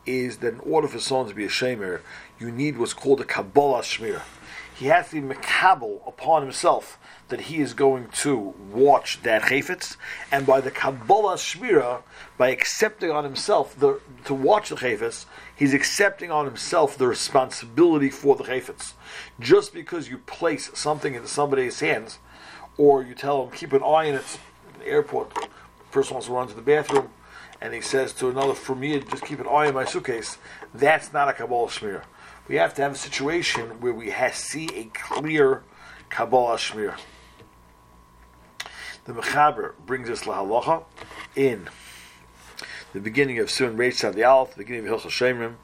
is 0.04 0.38
that 0.38 0.54
in 0.54 0.61
order 0.61 0.88
for 0.88 0.99
someone 0.99 1.28
to 1.28 1.35
be 1.35 1.44
a 1.44 1.49
shamer, 1.49 2.00
you 2.38 2.50
need 2.50 2.78
what's 2.78 2.94
called 2.94 3.20
a 3.20 3.25
Kabbalah 3.25 3.82
Shmir. 3.82 4.23
He 4.75 4.87
has 4.87 5.11
to 5.11 5.20
be 5.20 5.35
makabel 5.35 6.06
upon 6.06 6.42
himself 6.42 6.99
that 7.28 7.42
he 7.42 7.61
is 7.61 7.75
going 7.75 8.08
to 8.08 8.54
watch 8.70 9.23
that 9.23 9.42
chayfetz, 9.42 9.97
and 10.30 10.47
by 10.47 10.61
the 10.61 10.70
Kabbalah 10.70 11.35
Shmira, 11.35 12.02
by 12.38 12.50
accepting 12.50 13.11
on 13.11 13.25
himself 13.25 13.78
the, 13.78 14.00
to 14.25 14.35
watch 14.35 14.70
the 14.70 14.76
chayfetz, 14.76 15.26
he's 15.54 15.75
accepting 15.75 16.30
on 16.30 16.44
himself 16.44 16.97
the 16.97 17.06
responsibility 17.06 18.08
for 18.08 18.37
the 18.37 18.44
chayfetz. 18.44 18.92
Just 19.40 19.75
because 19.75 20.08
you 20.08 20.18
place 20.18 20.70
something 20.75 21.14
in 21.14 21.26
somebody's 21.26 21.80
hands, 21.80 22.18
or 22.76 23.02
you 23.02 23.14
tell 23.14 23.44
him 23.44 23.50
keep 23.50 23.73
an 23.73 23.82
eye 23.82 24.08
on 24.08 24.14
it 24.14 24.38
in 24.75 24.80
the 24.80 24.87
airport, 24.87 25.32
person 25.90 26.14
wants 26.14 26.26
to 26.26 26.33
run 26.33 26.49
to 26.49 26.54
the 26.54 26.62
bathroom, 26.62 27.11
and 27.61 27.75
he 27.75 27.80
says 27.80 28.12
to 28.14 28.28
another, 28.28 28.54
for 28.54 28.75
me, 28.75 28.99
just 29.00 29.25
keep 29.25 29.40
an 29.40 29.47
eye 29.47 29.68
on 29.68 29.75
my 29.75 29.85
suitcase, 29.85 30.38
that's 30.73 31.12
not 31.12 31.28
a 31.28 31.33
Kabbalah 31.33 31.68
Shmir. 31.68 32.02
We 32.47 32.57
have 32.57 32.75
to 32.75 32.83
have 32.83 32.92
a 32.92 32.97
situation 32.97 33.80
where 33.80 33.92
we 33.92 34.12
see 34.33 34.68
a 34.75 34.85
clear 34.95 35.64
Kabbalah 36.09 36.57
Shmir. 36.57 36.97
The 39.04 39.12
Mechaber 39.14 39.73
brings 39.87 40.11
us 40.11 40.23
lahalacha 40.25 40.85
in 41.35 41.68
the 42.92 43.00
beginning 43.00 43.38
of 43.38 43.50
Sun 43.50 43.76
Reish 43.76 44.00
Tzad 44.00 44.26
Aleph, 44.26 44.52
the 44.52 44.59
beginning 44.59 44.88
of 44.88 45.00
Hilchas 45.00 45.11
Shemrim, 45.11 45.54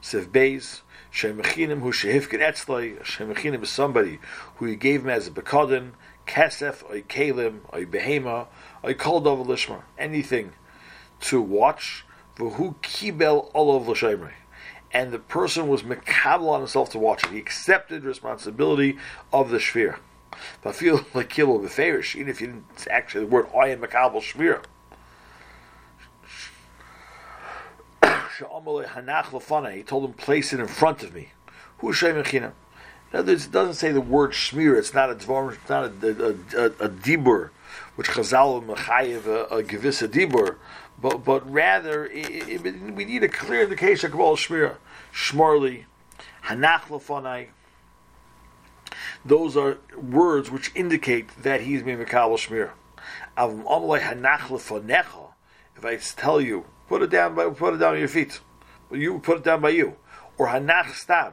Sev 0.00 0.32
Beis, 0.32 0.82
Shemechinim 1.12 1.80
who 1.80 1.92
shehifkin 1.92 2.40
etzloi, 2.40 3.02
Shemechinim 3.02 3.62
is 3.62 3.70
somebody 3.70 4.18
who 4.56 4.64
he 4.64 4.76
gave 4.76 5.02
him 5.02 5.10
as 5.10 5.28
a 5.28 5.30
bekadin, 5.30 5.92
kesef, 6.26 6.82
or 6.88 7.00
kalim, 7.00 7.60
or 7.68 7.80
behema, 7.80 8.46
or 8.82 8.94
kol 8.94 9.20
dover 9.20 9.44
lishma, 9.44 9.82
anything 9.98 10.52
to 11.20 11.40
watch, 11.40 12.04
v'hu 12.36 12.74
kibel 12.76 13.50
olav 13.54 13.88
l'shemrei. 13.88 14.32
And 14.92 15.10
the 15.10 15.18
person 15.18 15.68
was 15.68 15.82
mekabel 15.82 16.50
on 16.50 16.60
himself 16.60 16.90
to 16.90 16.98
watch 16.98 17.24
it. 17.24 17.30
He 17.30 17.38
accepted 17.38 18.04
responsibility 18.04 18.98
of 19.32 19.50
the 19.50 19.56
shvir. 19.56 19.98
But 20.62 20.76
feel 20.76 21.04
like 21.14 21.30
kilo 21.30 21.58
beferish, 21.58 22.14
even 22.14 22.28
if 22.28 22.40
you 22.40 22.48
didn't 22.48 22.86
actually 22.90 23.24
the 23.24 23.30
word 23.30 23.46
I 23.56 23.68
am 23.68 23.80
mekabel 23.80 24.20
shvir. 24.20 24.62
He 29.74 29.82
told 29.84 30.04
him, 30.04 30.12
place 30.14 30.52
it 30.52 30.60
in 30.60 30.66
front 30.66 31.02
of 31.02 31.14
me. 31.14 31.30
Who 31.78 31.92
In 33.12 33.18
other 33.18 33.32
words, 33.32 33.46
it 33.46 33.52
doesn't 33.52 33.74
say 33.74 33.92
the 33.92 34.00
word 34.00 34.30
shmir. 34.32 34.78
It's 34.78 34.94
not 34.94 35.10
a 35.10 35.14
dvar, 35.14 35.52
it's 35.54 35.68
not 35.68 35.84
a, 35.84 36.08
a, 36.08 36.30
a, 36.58 36.66
a 36.66 36.88
dibur, 36.88 37.50
which 37.96 38.08
Chazal 38.08 38.64
mechayev 38.64 39.26
uh, 39.26 39.30
uh, 39.30 39.46
a, 39.50 39.58
a 39.58 39.62
gevisa 39.62 40.08
dibur, 40.08 40.56
but 41.00 41.24
but 41.24 41.50
rather 41.50 42.06
it, 42.06 42.64
it, 42.64 42.94
we 42.94 43.04
need 43.04 43.22
a 43.22 43.28
clear 43.28 43.64
indication 43.64 44.06
of 44.06 44.12
Kabbalah 44.12 44.36
shmir. 44.36 44.76
Shmarli, 45.12 45.84
hanach 46.46 46.82
lefanai. 46.82 47.48
Those 49.24 49.56
are 49.56 49.78
words 49.96 50.50
which 50.50 50.72
indicate 50.74 51.42
that 51.42 51.62
he's 51.62 51.82
being 51.82 51.98
mekabel 51.98 52.38
shmir. 52.38 52.70
If 55.74 55.84
I 55.84 55.96
tell 55.96 56.40
you 56.40 56.64
Put 56.92 57.00
it 57.00 57.08
down 57.08 57.34
by 57.34 57.48
put 57.48 57.72
it 57.72 57.78
down 57.78 57.94
on 57.94 58.00
your 58.00 58.06
feet. 58.06 58.40
You 58.90 59.18
put 59.20 59.38
it 59.38 59.44
down 59.44 59.62
by 59.62 59.70
you. 59.70 59.96
Or 60.36 60.48
hanach 60.48 60.92
stam. 60.92 61.32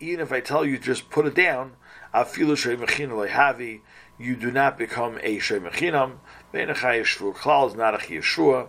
Even 0.00 0.20
if 0.20 0.32
I 0.32 0.40
tell 0.40 0.64
you 0.64 0.78
just 0.78 1.10
put 1.10 1.26
it 1.26 1.34
down, 1.34 1.72
you 4.18 4.36
do 4.36 4.50
not 4.50 4.78
become 4.78 5.18
a 5.22 5.38
yeshvu 5.38 5.70
klal 7.34 7.68
is 7.68 7.74
not 7.74 7.94
a 7.94 7.98
chiyeshua. 7.98 8.68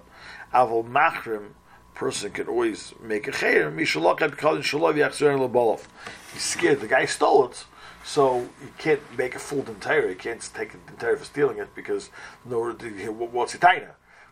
Avol 0.53 0.83
machrim, 0.89 1.51
person 1.93 2.31
can 2.31 2.47
always 2.47 2.93
make 3.01 3.27
a 3.27 3.31
chayim. 3.31 3.75
Mishalok 3.75 4.21
at 4.21 4.31
kalin 4.31 4.61
shalov. 4.61 5.85
He's 6.33 6.41
scared. 6.41 6.81
The 6.81 6.87
guy 6.87 7.05
stole 7.05 7.47
it. 7.47 7.65
So 8.03 8.39
you 8.61 8.71
can't 8.77 9.01
make 9.17 9.35
a 9.35 9.39
full 9.39 9.67
entire. 9.67 10.09
You 10.09 10.15
can't 10.15 10.41
take 10.55 10.73
an 10.73 10.81
entire 10.87 11.17
for 11.17 11.25
stealing 11.25 11.57
it 11.57 11.75
because 11.75 12.09
no, 12.45 12.71
what's 12.71 13.55
it 13.55 13.61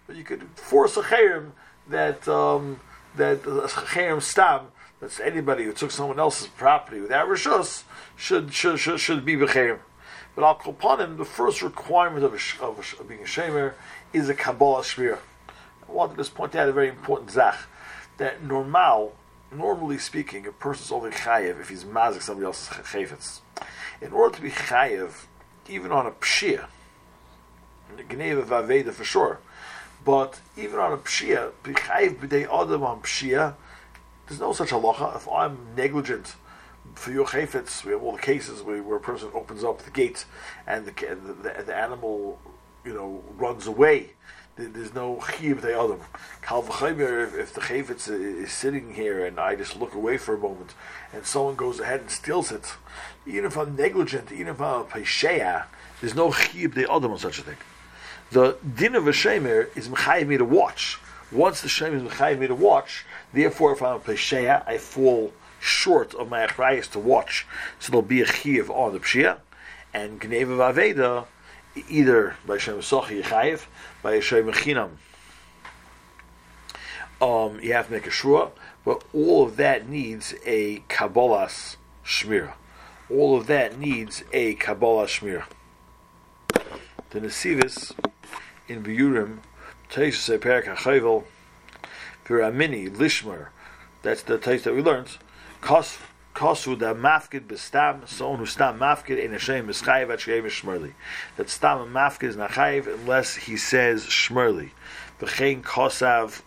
But 0.07 0.15
you 0.15 0.23
could 0.23 0.43
force 0.55 0.97
a 0.97 1.03
chayim 1.03 1.51
that 1.89 2.27
um, 2.27 2.79
that 3.15 3.43
cherem 3.43 4.21
stam 4.21 4.67
that's 4.99 5.19
anybody 5.19 5.63
who 5.63 5.73
took 5.73 5.91
someone 5.91 6.19
else's 6.19 6.47
property 6.47 6.99
without 6.99 7.27
rishus 7.27 7.83
should 8.15 8.53
should 8.53 8.79
should, 8.79 8.99
should 8.99 9.25
be 9.25 9.35
b'cherem. 9.35 9.79
But 10.35 10.43
al 10.43 10.55
kopanim, 10.55 11.17
the 11.17 11.25
first 11.25 11.61
requirement 11.61 12.23
of, 12.23 12.33
a, 12.33 12.63
of, 12.63 12.77
a, 12.77 13.01
of 13.01 13.07
being 13.07 13.21
a 13.21 13.23
shemer 13.23 13.73
is 14.13 14.29
a 14.29 14.33
kabbalah 14.33 14.83
shmir. 14.83 15.17
I 15.87 15.91
want 15.91 16.11
to 16.11 16.17
just 16.17 16.35
point 16.35 16.55
out 16.55 16.69
a 16.69 16.71
very 16.71 16.89
important 16.89 17.31
zach 17.31 17.57
that 18.17 18.43
normal, 18.43 19.15
normally 19.51 19.97
speaking, 19.97 20.45
a 20.45 20.51
person 20.51 20.83
is 20.83 20.91
only 20.91 21.11
chayev 21.11 21.59
if 21.61 21.69
he's 21.69 21.83
mazik 21.83 22.21
somebody 22.21 22.45
else's 22.45 22.67
chayvetz. 22.69 23.39
In 24.01 24.11
order 24.11 24.35
to 24.35 24.41
be 24.41 24.51
chayev, 24.51 25.25
even 25.69 25.91
on 25.91 26.05
a 26.05 26.11
pshia, 26.11 26.67
gneva 27.97 28.43
vaveda 28.43 28.91
for 28.91 29.03
sure, 29.03 29.39
but 30.03 30.39
even 30.55 30.79
on 30.79 30.93
a 30.93 30.97
pshia, 30.97 31.51
b'chayiv 31.63 32.17
b'dei 32.17 32.43
adam 32.43 32.83
on 32.83 33.01
pshia, 33.01 33.55
there's 34.27 34.39
no 34.39 34.53
such 34.53 34.69
halacha. 34.69 35.15
If 35.15 35.27
I'm 35.27 35.57
negligent 35.75 36.35
for 36.95 37.11
your 37.11 37.25
chayfetz, 37.25 37.83
we 37.83 37.91
have 37.91 38.03
all 38.03 38.13
the 38.13 38.21
cases 38.21 38.61
where, 38.61 38.81
where 38.81 38.97
a 38.97 39.01
person 39.01 39.29
opens 39.33 39.63
up 39.63 39.81
the 39.83 39.91
gate 39.91 40.25
and 40.65 40.85
the, 40.85 40.91
the, 40.91 41.63
the 41.63 41.75
animal, 41.75 42.39
you 42.85 42.93
know, 42.93 43.23
runs 43.37 43.67
away. 43.67 44.11
There's 44.55 44.95
no 44.95 45.17
chiyuv 45.17 45.61
b'dei 45.61 45.83
adam. 45.83 46.01
Kal 46.41 46.65
if, 46.67 47.35
if 47.35 47.53
the 47.53 47.61
chayfetz 47.61 48.09
is 48.09 48.51
sitting 48.51 48.95
here 48.95 49.25
and 49.25 49.39
I 49.39 49.55
just 49.55 49.77
look 49.79 49.93
away 49.93 50.17
for 50.17 50.33
a 50.33 50.39
moment 50.39 50.73
and 51.13 51.25
someone 51.25 51.55
goes 51.55 51.79
ahead 51.79 52.01
and 52.01 52.09
steals 52.09 52.51
it, 52.51 52.73
even 53.27 53.45
if 53.45 53.55
I'm 53.55 53.75
negligent, 53.75 54.31
even 54.31 54.47
if 54.47 54.59
I'm 54.59 54.81
a 54.81 55.65
there's 56.01 56.15
no 56.15 56.31
chiyuv 56.31 56.73
b'dei 56.73 56.83
adam 56.89 57.11
on 57.11 57.19
such 57.19 57.39
a 57.39 57.43
thing 57.43 57.57
the 58.31 58.57
din 58.75 58.95
of 58.95 59.07
a 59.07 59.11
shemer 59.11 59.75
is 59.77 59.87
mechayiv 59.87 60.27
me 60.27 60.37
to 60.37 60.45
watch. 60.45 60.99
Once 61.31 61.61
the 61.61 61.67
shemer 61.67 61.95
is 61.95 62.03
mechayiv 62.03 62.39
me 62.39 62.47
to 62.47 62.55
watch, 62.55 63.05
therefore, 63.33 63.73
if 63.73 63.81
I'm 63.81 63.97
a 63.97 63.99
pesheya, 63.99 64.67
I 64.67 64.77
fall 64.77 65.33
short 65.59 66.13
of 66.15 66.29
my 66.29 66.45
achrayas 66.45 66.89
to 66.91 66.99
watch, 66.99 67.45
so 67.79 67.91
there'll 67.91 68.01
be 68.01 68.21
a 68.21 68.25
chiv 68.25 68.69
on 68.69 68.93
the 68.93 68.99
pshia, 68.99 69.39
and 69.93 70.19
gneva 70.21 70.73
vaveda, 70.73 71.25
either 71.89 72.35
by 72.45 72.57
shem 72.57 72.79
sochi 72.79 73.23
chayiv, 73.23 73.65
by 74.01 74.19
shem 74.19 74.51
chinam. 74.51 74.91
Um, 77.19 77.59
you 77.61 77.73
have 77.73 77.87
to 77.87 77.93
make 77.93 78.05
a 78.05 78.11
shua, 78.11 78.51
but 78.85 79.03
all 79.13 79.43
of 79.43 79.57
that 79.57 79.89
needs 79.89 80.35
a 80.45 80.79
kabbalas 80.87 81.77
shmira. 82.05 82.53
All 83.09 83.35
of 83.35 83.47
that 83.47 83.79
needs 83.79 84.23
a 84.31 84.53
kabbalah 84.55 85.07
shmira. 85.07 85.45
The 87.09 87.21
Nesivis 87.21 87.93
in 88.67 88.83
Biurim, 88.83 89.39
Teisha 89.89 90.39
Perak 90.39 90.65
HaChayvel, 90.65 91.23
Viramini, 92.27 92.89
Lishmer, 92.89 93.47
that's 94.01 94.23
the 94.23 94.37
taste 94.37 94.65
that 94.65 94.75
we 94.75 94.81
learned, 94.81 95.17
Kos, 95.61 95.97
Kosu 96.35 96.77
da 96.77 96.93
mafkid 96.93 97.47
bestam, 97.47 98.07
someone 98.07 98.39
who 98.39 98.45
stam 98.45 98.77
mafkid 98.77 99.23
in 99.23 99.33
a 99.33 99.39
shem 99.39 99.69
is 99.69 99.81
chayiv 99.81 100.11
at 100.13 100.19
sheyev 100.19 100.45
shmerli. 100.45 100.93
That 101.35 101.49
stam 101.49 101.91
mafkid 101.91 102.25
is 102.25 102.35
not 102.37 102.51
chayiv 102.51 102.85
unless 102.87 103.35
he 103.35 103.57
says 103.57 104.05
shmerli. 104.05 104.69
V'chein 105.19 105.63
kosav 105.63 106.43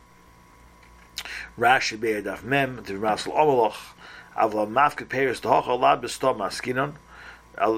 Rashi 1.58 1.98
be'edaf 1.98 2.44
mem, 2.44 2.84
Tivmasel 2.84 3.34
omoloch, 3.34 3.78
avla 4.36 4.70
mafkid 4.70 5.08
peiris 5.08 5.40
tohoch 5.40 5.80
lad 5.80 6.02
bestom 6.02 6.36
maskinon, 6.36 6.94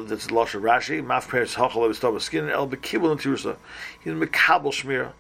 that's 0.07 0.27
the 0.27 0.33
Lashon 0.35 0.61
Rashi. 0.61 1.03
Maf 1.03 1.29
peres 1.29 1.55
hachal 1.55 1.89
b'stav 1.89 2.21
skin 2.21 2.49
el 2.49 2.69
bekibul 2.69 3.11
and 3.11 3.21
tirusa. 3.21 3.57
He's 4.01 4.13
mekabel 4.13 4.73
shmira. 4.73 5.13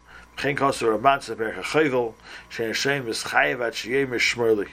Chen 0.43 0.57
kaser 0.57 0.99
rabban 0.99 1.21
seper 1.21 1.55
chayvel 1.63 2.15
shein 2.51 2.67
Hashem 2.67 3.07
is 3.07 3.23
chayev 3.23 3.65
at 3.65 3.75
sheyem 3.75 4.09
shmerli. 4.09 4.67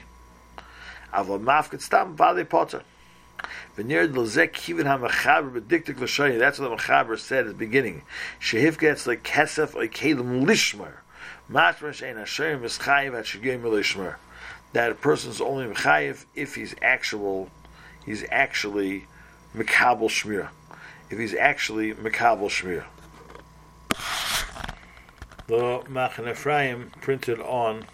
Aval 1.14 1.40
maf 1.40 1.70
get 1.70 1.80
stam 1.80 2.16
vade 2.16 2.50
potter. 2.50 2.82
V'nir 3.76 4.12
l'zek 4.12 4.50
kivin. 4.50 4.82
That's 6.40 6.58
what 6.58 6.70
the 6.70 6.76
mechaber 6.76 7.16
said 7.16 7.46
at 7.46 7.46
the 7.46 7.54
beginning. 7.54 8.02
Shehif 8.40 8.80
gets 8.80 9.06
like 9.06 9.22
kesef 9.22 9.74
lishmer. 9.74 10.94
Mashmer 11.48 11.90
is. 12.64 14.08
That 14.72 14.90
a 14.90 14.94
person 14.96 15.30
is 15.30 15.40
only 15.40 15.66
mechayev 15.66 16.24
if 16.34 16.56
he's 16.56 16.74
actual, 16.82 17.48
he's 18.04 18.24
actually 18.28 19.06
Mikabel 19.54 20.08
Shmir. 20.08 20.48
If 21.10 21.18
he's 21.20 21.34
actually 21.36 21.94
Mikabel 21.94 22.48
Shmir. 22.48 22.82
The 25.50 25.82
Machan 25.88 26.28
Ephraim 26.28 26.92
printed 27.00 27.40
on 27.40 27.86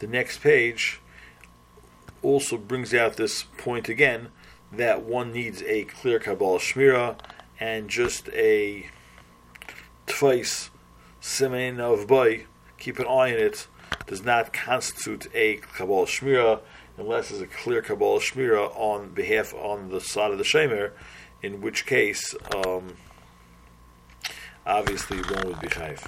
the 0.00 0.08
next 0.08 0.40
page 0.40 1.00
also 2.22 2.56
brings 2.56 2.92
out 2.92 3.14
this 3.14 3.44
point 3.44 3.88
again 3.88 4.30
that 4.72 5.04
one 5.04 5.30
needs 5.30 5.62
a 5.62 5.84
clear 5.84 6.18
Kabbalah 6.18 6.58
Shmira 6.58 7.16
and 7.60 7.88
just 7.88 8.28
a 8.30 8.88
twice 10.08 10.70
simen 11.22 11.78
of 11.78 12.08
bay, 12.08 12.46
keep 12.80 12.98
an 12.98 13.06
eye 13.06 13.32
on 13.32 13.38
it, 13.38 13.68
does 14.08 14.24
not 14.24 14.52
constitute 14.52 15.28
a 15.32 15.58
Kabbalah 15.58 16.06
Shmira 16.06 16.62
unless 16.96 17.28
there's 17.28 17.42
a 17.42 17.46
clear 17.46 17.80
Kabbalah 17.80 18.18
Shmira 18.18 18.76
on 18.76 19.10
behalf 19.10 19.54
on 19.54 19.90
the 19.90 20.00
side 20.00 20.32
of 20.32 20.38
the 20.38 20.42
Shemer, 20.42 20.90
in 21.44 21.60
which 21.60 21.86
case, 21.86 22.34
um, 22.56 22.96
obviously 24.66 25.18
one 25.18 25.46
would 25.46 25.60
be 25.60 25.68
Chayv. 25.68 26.04